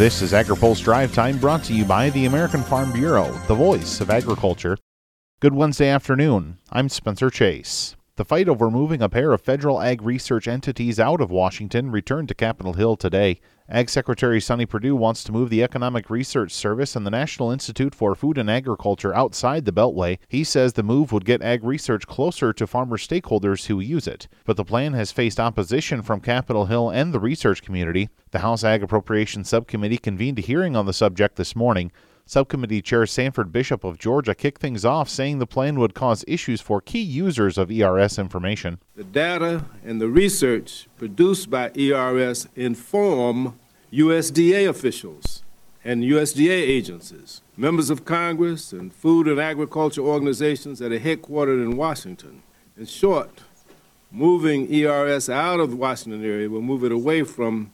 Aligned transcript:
This 0.00 0.22
is 0.22 0.32
AgriPulse 0.32 0.82
Drive 0.82 1.12
Time 1.12 1.36
brought 1.36 1.62
to 1.64 1.74
you 1.74 1.84
by 1.84 2.08
the 2.08 2.24
American 2.24 2.62
Farm 2.62 2.90
Bureau, 2.90 3.30
the 3.48 3.54
voice 3.54 4.00
of 4.00 4.08
agriculture. 4.08 4.78
Good 5.40 5.52
Wednesday 5.52 5.88
afternoon. 5.88 6.56
I'm 6.72 6.88
Spencer 6.88 7.28
Chase. 7.28 7.96
The 8.20 8.26
fight 8.26 8.50
over 8.50 8.70
moving 8.70 9.00
a 9.00 9.08
pair 9.08 9.32
of 9.32 9.40
federal 9.40 9.80
ag 9.80 10.02
research 10.02 10.46
entities 10.46 11.00
out 11.00 11.22
of 11.22 11.30
Washington 11.30 11.90
returned 11.90 12.28
to 12.28 12.34
Capitol 12.34 12.74
Hill 12.74 12.94
today. 12.94 13.40
Ag 13.66 13.88
Secretary 13.88 14.42
Sonny 14.42 14.66
Perdue 14.66 14.94
wants 14.94 15.24
to 15.24 15.32
move 15.32 15.48
the 15.48 15.62
Economic 15.62 16.10
Research 16.10 16.52
Service 16.52 16.94
and 16.94 17.06
the 17.06 17.10
National 17.10 17.50
Institute 17.50 17.94
for 17.94 18.14
Food 18.14 18.36
and 18.36 18.50
Agriculture 18.50 19.14
outside 19.14 19.64
the 19.64 19.72
Beltway. 19.72 20.18
He 20.28 20.44
says 20.44 20.74
the 20.74 20.82
move 20.82 21.12
would 21.12 21.24
get 21.24 21.40
ag 21.40 21.64
research 21.64 22.06
closer 22.06 22.52
to 22.52 22.66
farmer 22.66 22.98
stakeholders 22.98 23.68
who 23.68 23.80
use 23.80 24.06
it. 24.06 24.28
But 24.44 24.58
the 24.58 24.66
plan 24.66 24.92
has 24.92 25.12
faced 25.12 25.40
opposition 25.40 26.02
from 26.02 26.20
Capitol 26.20 26.66
Hill 26.66 26.90
and 26.90 27.14
the 27.14 27.20
research 27.20 27.62
community. 27.62 28.10
The 28.32 28.40
House 28.40 28.64
Ag 28.64 28.82
Appropriations 28.82 29.48
Subcommittee 29.48 29.96
convened 29.96 30.38
a 30.40 30.42
hearing 30.42 30.76
on 30.76 30.84
the 30.84 30.92
subject 30.92 31.36
this 31.36 31.56
morning. 31.56 31.90
Subcommittee 32.26 32.82
Chair 32.82 33.06
Sanford 33.06 33.52
Bishop 33.52 33.84
of 33.84 33.98
Georgia 33.98 34.34
kicked 34.34 34.60
things 34.60 34.84
off, 34.84 35.08
saying 35.08 35.38
the 35.38 35.46
plan 35.46 35.78
would 35.80 35.94
cause 35.94 36.24
issues 36.28 36.60
for 36.60 36.80
key 36.80 37.00
users 37.00 37.58
of 37.58 37.70
ERS 37.70 38.18
information. 38.18 38.78
The 38.94 39.04
data 39.04 39.64
and 39.84 40.00
the 40.00 40.08
research 40.08 40.88
produced 40.96 41.50
by 41.50 41.72
ERS 41.76 42.48
inform 42.54 43.58
USDA 43.92 44.68
officials 44.68 45.42
and 45.84 46.04
USDA 46.04 46.50
agencies, 46.50 47.40
members 47.56 47.90
of 47.90 48.04
Congress, 48.04 48.72
and 48.72 48.92
food 48.92 49.26
and 49.26 49.40
agriculture 49.40 50.02
organizations 50.02 50.78
that 50.78 50.92
are 50.92 51.00
headquartered 51.00 51.62
in 51.62 51.76
Washington. 51.76 52.42
In 52.76 52.86
short, 52.86 53.40
moving 54.10 54.72
ERS 54.72 55.28
out 55.28 55.60
of 55.60 55.70
the 55.70 55.76
Washington 55.76 56.24
area 56.24 56.48
will 56.48 56.60
move 56.60 56.84
it 56.84 56.92
away 56.92 57.22
from 57.22 57.72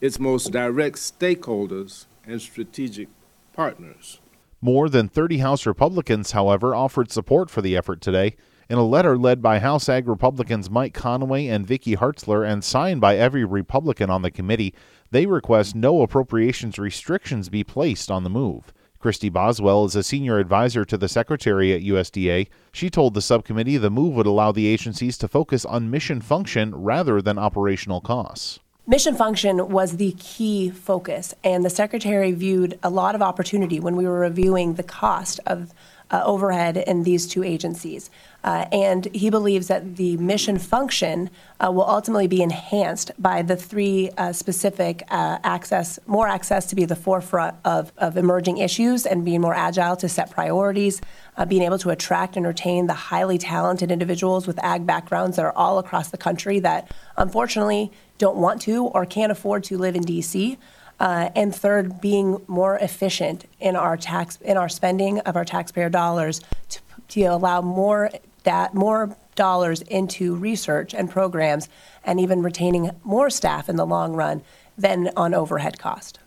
its 0.00 0.18
most 0.18 0.52
direct 0.52 0.96
stakeholders 0.96 2.06
and 2.26 2.40
strategic 2.40 3.08
partners. 3.52 4.20
More 4.60 4.88
than 4.88 5.08
30 5.08 5.38
House 5.38 5.66
Republicans, 5.66 6.30
however, 6.32 6.74
offered 6.74 7.10
support 7.10 7.50
for 7.50 7.62
the 7.62 7.76
effort 7.76 8.00
today. 8.00 8.36
In 8.70 8.78
a 8.78 8.86
letter 8.86 9.18
led 9.18 9.42
by 9.42 9.58
House 9.58 9.88
Ag 9.88 10.06
Republicans 10.08 10.70
Mike 10.70 10.94
Conaway 10.94 11.50
and 11.50 11.66
Vicky 11.66 11.96
Hartzler 11.96 12.48
and 12.48 12.62
signed 12.62 13.00
by 13.00 13.16
every 13.16 13.44
Republican 13.44 14.08
on 14.08 14.22
the 14.22 14.30
committee, 14.30 14.72
they 15.10 15.26
request 15.26 15.74
no 15.74 16.00
appropriations 16.00 16.78
restrictions 16.78 17.48
be 17.48 17.64
placed 17.64 18.10
on 18.10 18.24
the 18.24 18.30
move. 18.30 18.72
Kristi 19.02 19.32
Boswell 19.32 19.84
is 19.84 19.96
a 19.96 20.02
senior 20.04 20.38
advisor 20.38 20.84
to 20.84 20.96
the 20.96 21.08
secretary 21.08 21.72
at 21.72 21.82
USDA. 21.82 22.46
She 22.72 22.88
told 22.88 23.14
the 23.14 23.20
subcommittee 23.20 23.76
the 23.76 23.90
move 23.90 24.14
would 24.14 24.26
allow 24.26 24.52
the 24.52 24.68
agencies 24.68 25.18
to 25.18 25.28
focus 25.28 25.64
on 25.64 25.90
mission 25.90 26.20
function 26.20 26.72
rather 26.72 27.20
than 27.20 27.36
operational 27.36 28.00
costs. 28.00 28.60
Mission 28.84 29.14
function 29.14 29.68
was 29.68 29.96
the 29.96 30.10
key 30.18 30.68
focus, 30.68 31.36
and 31.44 31.64
the 31.64 31.70
Secretary 31.70 32.32
viewed 32.32 32.80
a 32.82 32.90
lot 32.90 33.14
of 33.14 33.22
opportunity 33.22 33.78
when 33.78 33.94
we 33.94 34.04
were 34.04 34.18
reviewing 34.18 34.74
the 34.74 34.82
cost 34.82 35.38
of 35.46 35.72
uh, 36.12 36.22
overhead 36.24 36.76
in 36.76 37.02
these 37.02 37.26
two 37.26 37.42
agencies. 37.42 38.10
Uh, 38.44 38.66
and 38.72 39.06
he 39.14 39.30
believes 39.30 39.68
that 39.68 39.96
the 39.96 40.16
mission 40.16 40.58
function 40.58 41.30
uh, 41.60 41.70
will 41.70 41.88
ultimately 41.88 42.26
be 42.26 42.42
enhanced 42.42 43.12
by 43.18 43.40
the 43.40 43.56
three 43.56 44.10
uh, 44.18 44.32
specific 44.32 45.04
uh, 45.10 45.38
access, 45.44 45.98
more 46.06 46.26
access 46.26 46.66
to 46.66 46.74
be 46.74 46.84
the 46.84 46.96
forefront 46.96 47.54
of, 47.64 47.92
of 47.98 48.16
emerging 48.16 48.58
issues 48.58 49.06
and 49.06 49.24
being 49.24 49.40
more 49.40 49.54
agile 49.54 49.94
to 49.94 50.08
set 50.08 50.30
priorities, 50.30 51.00
uh, 51.36 51.46
being 51.46 51.62
able 51.62 51.78
to 51.78 51.90
attract 51.90 52.36
and 52.36 52.44
retain 52.44 52.88
the 52.88 52.94
highly 52.94 53.38
talented 53.38 53.92
individuals 53.92 54.46
with 54.46 54.58
ag 54.64 54.84
backgrounds 54.84 55.36
that 55.36 55.44
are 55.44 55.56
all 55.56 55.78
across 55.78 56.10
the 56.10 56.18
country 56.18 56.58
that 56.58 56.90
unfortunately 57.16 57.92
don't 58.18 58.36
want 58.36 58.60
to 58.60 58.86
or 58.86 59.06
can't 59.06 59.32
afford 59.32 59.62
to 59.64 59.78
live 59.78 59.94
in 59.94 60.02
DC. 60.02 60.56
Uh, 61.02 61.30
and 61.34 61.52
third, 61.52 62.00
being 62.00 62.40
more 62.46 62.76
efficient 62.76 63.44
in 63.58 63.74
our 63.74 63.96
tax 63.96 64.38
in 64.42 64.56
our 64.56 64.68
spending 64.68 65.18
of 65.20 65.34
our 65.34 65.44
taxpayer 65.44 65.90
dollars 65.90 66.40
to, 66.68 66.78
to 67.08 67.22
allow 67.22 67.60
more 67.60 68.08
that 68.44 68.72
more 68.72 69.16
dollars 69.34 69.82
into 69.82 70.36
research 70.36 70.94
and 70.94 71.10
programs, 71.10 71.68
and 72.04 72.20
even 72.20 72.40
retaining 72.40 72.92
more 73.02 73.30
staff 73.30 73.68
in 73.68 73.74
the 73.74 73.84
long 73.84 74.12
run 74.14 74.42
than 74.78 75.10
on 75.16 75.34
overhead 75.34 75.76
cost. 75.76 76.20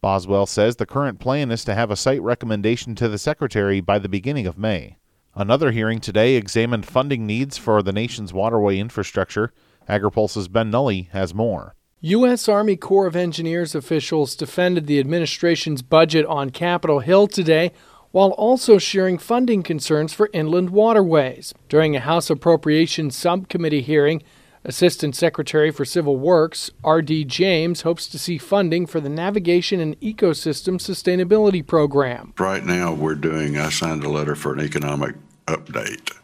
Boswell 0.00 0.46
says 0.46 0.76
the 0.76 0.86
current 0.86 1.18
plan 1.18 1.50
is 1.50 1.62
to 1.64 1.74
have 1.74 1.90
a 1.90 1.96
site 1.96 2.22
recommendation 2.22 2.94
to 2.94 3.10
the 3.10 3.18
Secretary 3.18 3.82
by 3.82 3.98
the 3.98 4.08
beginning 4.08 4.46
of 4.46 4.56
May. 4.56 4.96
Another 5.34 5.70
hearing 5.70 6.00
today 6.00 6.36
examined 6.36 6.86
funding 6.86 7.26
needs 7.26 7.58
for 7.58 7.82
the 7.82 7.92
nation's 7.92 8.32
waterway 8.32 8.78
infrastructure. 8.78 9.52
AgriPulse's 9.86 10.48
Ben 10.48 10.70
Nuelle 10.70 11.04
has 11.12 11.34
more. 11.34 11.74
U.S. 12.04 12.50
Army 12.50 12.76
Corps 12.76 13.06
of 13.06 13.16
Engineers 13.16 13.74
officials 13.74 14.36
defended 14.36 14.86
the 14.86 15.00
administration's 15.00 15.80
budget 15.80 16.26
on 16.26 16.50
Capitol 16.50 17.00
Hill 17.00 17.26
today 17.26 17.72
while 18.10 18.32
also 18.32 18.76
sharing 18.76 19.16
funding 19.16 19.62
concerns 19.62 20.12
for 20.12 20.28
inland 20.34 20.68
waterways. 20.68 21.54
During 21.70 21.96
a 21.96 22.00
House 22.00 22.28
Appropriations 22.28 23.16
Subcommittee 23.16 23.80
hearing, 23.80 24.22
Assistant 24.64 25.16
Secretary 25.16 25.70
for 25.70 25.86
Civil 25.86 26.18
Works, 26.18 26.70
R.D. 26.84 27.24
James, 27.24 27.80
hopes 27.80 28.06
to 28.08 28.18
see 28.18 28.36
funding 28.36 28.84
for 28.84 29.00
the 29.00 29.08
Navigation 29.08 29.80
and 29.80 29.98
Ecosystem 30.00 30.74
Sustainability 30.74 31.66
Program. 31.66 32.34
Right 32.38 32.66
now, 32.66 32.92
we're 32.92 33.14
doing, 33.14 33.56
I 33.56 33.70
signed 33.70 34.04
a 34.04 34.10
letter 34.10 34.34
for 34.34 34.52
an 34.52 34.60
economic 34.60 35.16
update 35.46 36.14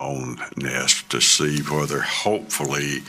on 0.00 0.36
NESP 0.56 1.08
to 1.08 1.20
see 1.20 1.60
whether 1.60 2.00
hopefully 2.00 3.02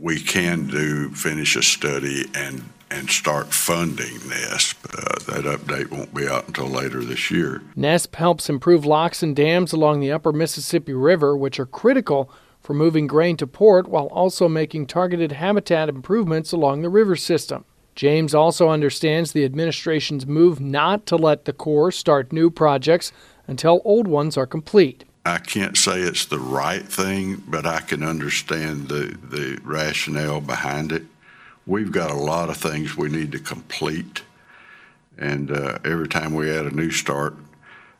we 0.00 0.20
can 0.20 0.66
do, 0.66 1.10
finish 1.10 1.56
a 1.56 1.62
study 1.62 2.26
and 2.34 2.68
and 2.90 3.10
start 3.10 3.52
funding 3.52 4.14
NESP. 4.20 4.76
Uh, 4.86 5.32
that 5.32 5.44
update 5.44 5.90
won't 5.90 6.14
be 6.14 6.26
out 6.26 6.46
until 6.46 6.68
later 6.68 7.04
this 7.04 7.30
year. 7.30 7.62
NESP 7.76 8.14
helps 8.14 8.48
improve 8.48 8.86
locks 8.86 9.22
and 9.22 9.36
dams 9.36 9.74
along 9.74 10.00
the 10.00 10.10
upper 10.10 10.32
Mississippi 10.32 10.94
River, 10.94 11.36
which 11.36 11.60
are 11.60 11.66
critical 11.66 12.30
for 12.62 12.74
moving 12.74 13.06
grain 13.06 13.36
to 13.36 13.46
port 13.46 13.88
while 13.88 14.06
also 14.06 14.48
making 14.48 14.86
targeted 14.86 15.32
habitat 15.32 15.88
improvements 15.88 16.52
along 16.52 16.82
the 16.82 16.88
river 16.88 17.16
system. 17.16 17.64
James 17.94 18.34
also 18.34 18.68
understands 18.68 19.32
the 19.32 19.44
administration's 19.44 20.26
move 20.26 20.60
not 20.60 21.04
to 21.06 21.16
let 21.16 21.44
the 21.44 21.52
Corps 21.52 21.90
start 21.90 22.32
new 22.32 22.48
projects 22.48 23.12
until 23.46 23.82
old 23.84 24.06
ones 24.06 24.36
are 24.36 24.46
complete. 24.46 25.04
I 25.28 25.38
can't 25.38 25.76
say 25.76 26.00
it's 26.00 26.24
the 26.24 26.38
right 26.38 26.86
thing, 26.86 27.42
but 27.46 27.66
I 27.66 27.80
can 27.80 28.02
understand 28.02 28.88
the, 28.88 29.16
the 29.22 29.60
rationale 29.62 30.40
behind 30.40 30.90
it 30.92 31.04
we've 31.68 31.92
got 31.92 32.10
a 32.10 32.14
lot 32.14 32.48
of 32.48 32.56
things 32.56 32.96
we 32.96 33.08
need 33.08 33.30
to 33.30 33.38
complete. 33.38 34.22
And 35.18 35.52
uh, 35.52 35.78
every 35.84 36.08
time 36.08 36.34
we 36.34 36.50
add 36.50 36.64
a 36.64 36.74
new 36.74 36.90
start, 36.90 37.36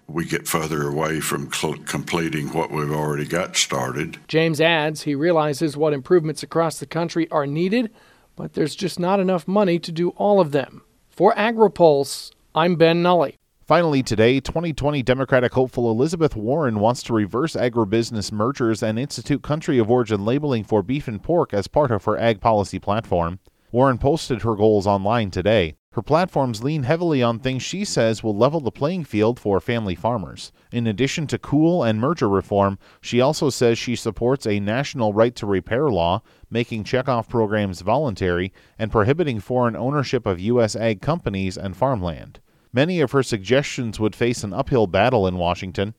we 0.09 0.25
get 0.25 0.49
further 0.49 0.89
away 0.89 1.21
from 1.21 1.53
cl- 1.53 1.77
completing 1.85 2.49
what 2.49 2.71
we've 2.71 2.91
already 2.91 3.27
got 3.27 3.57
started. 3.57 4.19
James 4.27 4.61
adds 4.61 5.03
he 5.03 5.15
realizes 5.15 5.77
what 5.77 5.93
improvements 5.93 6.43
across 6.43 6.79
the 6.79 6.87
country 6.87 7.31
are 7.31 7.47
needed, 7.47 7.93
but 8.35 8.55
there's 8.55 8.75
just 8.75 8.99
not 8.99 9.21
enough 9.21 9.47
money 9.47 9.79
to 9.79 9.93
do 9.93 10.11
all 10.11 10.41
of 10.41 10.53
them. 10.53 10.83
For 11.11 11.35
AgriPulse, 11.35 12.33
I'm 12.55 12.77
Ben 12.77 13.03
Nuelle. 13.03 13.33
Finally, 13.69 14.03
today, 14.03 14.41
2020 14.41 15.03
Democratic 15.03 15.53
hopeful 15.53 15.91
Elizabeth 15.91 16.35
Warren 16.35 16.81
wants 16.81 17.03
to 17.03 17.13
reverse 17.13 17.53
agribusiness 17.53 18.33
mergers 18.33 18.83
and 18.83 18.99
institute 18.99 19.43
country 19.43 19.79
of 19.79 19.91
origin 19.91 20.25
labeling 20.25 20.65
for 20.65 20.83
beef 20.83 21.07
and 21.07 21.23
pork 21.23 21.53
as 21.53 21.69
part 21.69 21.91
of 21.91 22.07
her 22.07 22.17
ag 22.17 22.41
policy 22.41 22.79
platform. 22.79 23.41
Warren 23.71 23.99
posted 23.99 24.41
her 24.41 24.55
goals 24.55 24.87
online 24.87 25.31
today. 25.31 25.75
Her 25.93 26.01
platforms 26.01 26.65
lean 26.65 26.85
heavily 26.85 27.23
on 27.23 27.39
things 27.39 27.63
she 27.63 27.85
says 27.85 28.23
will 28.23 28.35
level 28.35 28.61
the 28.61 28.71
playing 28.71 29.05
field 29.05 29.39
for 29.39 29.61
family 29.61 29.95
farmers. 29.95 30.51
In 30.73 30.87
addition 30.87 31.27
to 31.27 31.37
COOL 31.37 31.85
and 31.85 32.01
merger 32.01 32.27
reform, 32.31 32.79
she 33.03 33.21
also 33.21 33.51
says 33.51 33.77
she 33.77 33.97
supports 33.97 34.47
a 34.47 34.61
national 34.61 35.13
right 35.13 35.35
to 35.35 35.45
repair 35.45 35.91
law, 35.91 36.23
making 36.49 36.85
checkoff 36.85 37.29
programs 37.29 37.83
voluntary, 37.83 38.51
and 38.79 38.91
prohibiting 38.91 39.41
foreign 39.41 39.77
ownership 39.77 40.25
of 40.25 40.41
U.S. 40.41 40.75
ag 40.75 41.03
companies 41.03 41.59
and 41.59 41.77
farmland. 41.77 42.41
Many 42.73 43.01
of 43.01 43.13
her 43.13 43.23
suggestions 43.23 43.99
would 43.99 44.15
face 44.15 44.45
an 44.45 44.53
uphill 44.53 44.87
battle 44.87 45.27
in 45.27 45.37
Washington. 45.37 45.95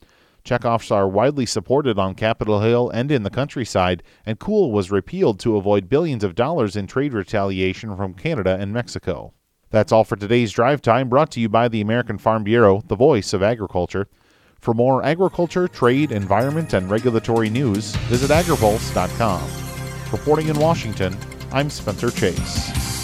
Checkoffs 0.46 0.92
are 0.92 1.08
widely 1.08 1.46
supported 1.46 2.00
on 2.00 2.16
Capitol 2.16 2.62
Hill 2.62 2.90
and 2.90 3.12
in 3.12 3.24
the 3.24 3.30
countryside, 3.30 4.04
and 4.26 4.40
COOL 4.40 4.72
was 4.72 4.92
repealed 4.92 5.40
to 5.42 5.58
avoid 5.58 5.90
billions 5.90 6.24
of 6.24 6.36
dollars 6.36 6.76
in 6.76 6.88
trade 6.88 7.14
retaliation 7.14 7.96
from 7.96 8.14
Canada 8.14 8.58
and 8.60 8.74
Mexico. 8.74 9.34
That's 9.72 9.92
all 9.92 10.04
for 10.04 10.16
today's 10.16 10.52
Drive 10.52 10.82
Time, 10.82 11.10
brought 11.10 11.32
to 11.32 11.40
you 11.40 11.50
by 11.50 11.68
the 11.68 11.82
American 11.82 12.18
Farm 12.18 12.44
Bureau, 12.44 12.82
the 12.88 12.96
voice 12.96 13.34
of 13.34 13.44
agriculture. 13.44 14.08
For 14.60 14.74
more 14.74 15.04
agriculture, 15.04 15.68
trade, 15.68 16.12
environment, 16.12 16.74
and 16.74 16.90
regulatory 16.90 17.50
news, 17.50 17.96
visit 18.08 18.32
agripulse.com. 18.32 19.50
Reporting 20.12 20.48
in 20.48 20.60
Washington, 20.60 21.16
I'm 21.52 21.70
Spencer 21.70 22.10
Chase. 22.10 22.99